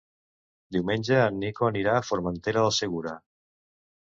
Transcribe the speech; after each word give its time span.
Diumenge 0.77 1.19
en 1.25 1.37
Nico 1.43 1.67
anirà 1.67 1.93
a 1.99 2.01
Formentera 2.09 2.65
del 2.65 2.75
Segura. 2.79 3.15